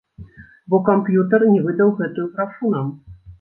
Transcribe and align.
Бо 0.73 0.79
камп'ютар 0.87 1.45
не 1.49 1.59
выдаў 1.67 1.93
гэтую 2.01 2.27
графу 2.39 2.73
нам! 2.79 2.91